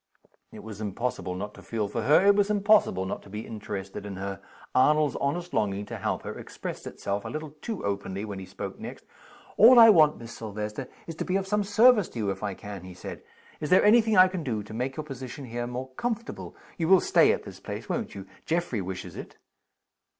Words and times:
It 0.51 0.63
was 0.63 0.81
impossible 0.81 1.35
not 1.35 1.53
to 1.53 1.61
feel 1.61 1.87
for 1.87 2.01
her 2.01 2.25
it 2.25 2.35
was 2.35 2.49
impossible 2.49 3.05
not 3.05 3.21
to 3.21 3.29
be 3.29 3.45
interested 3.45 4.03
in 4.03 4.15
her. 4.15 4.41
Arnold's 4.73 5.15
honest 5.17 5.53
longing 5.53 5.85
to 5.85 5.97
help 5.99 6.23
her 6.23 6.39
expressed 6.39 6.87
itself 6.87 7.23
a 7.23 7.29
little 7.29 7.51
too 7.61 7.85
openly 7.85 8.25
when 8.25 8.39
he 8.39 8.47
spoke 8.47 8.79
next. 8.79 9.05
"All 9.57 9.77
I 9.77 9.91
want, 9.91 10.17
Miss 10.17 10.35
Silvester, 10.35 10.87
is 11.05 11.13
to 11.17 11.23
be 11.23 11.35
of 11.35 11.45
some 11.45 11.63
service 11.63 12.09
to 12.09 12.17
you, 12.17 12.31
if 12.31 12.41
I 12.41 12.55
can," 12.55 12.83
he 12.83 12.95
said. 12.95 13.21
"Is 13.59 13.69
there 13.69 13.85
any 13.85 14.01
thing 14.01 14.17
I 14.17 14.27
can 14.27 14.43
do 14.43 14.63
to 14.63 14.73
make 14.73 14.97
your 14.97 15.03
position 15.05 15.45
here 15.45 15.67
more 15.67 15.89
comfortable? 15.89 16.55
You 16.79 16.87
will 16.87 16.99
stay 16.99 17.31
at 17.31 17.43
this 17.43 17.59
place, 17.59 17.87
won't 17.87 18.15
you? 18.15 18.25
Geoffrey 18.47 18.81
wishes 18.81 19.15
it." 19.15 19.37